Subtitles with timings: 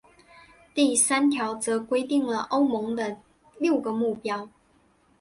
[0.73, 3.21] 第三条则规定了欧盟的
[3.59, 4.49] 六个目标。